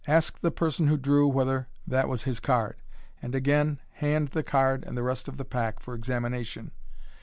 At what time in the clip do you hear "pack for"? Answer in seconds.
5.45-5.93